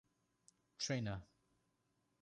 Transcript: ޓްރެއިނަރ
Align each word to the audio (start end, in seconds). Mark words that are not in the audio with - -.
ޓްރެއިނަރ 0.83 1.15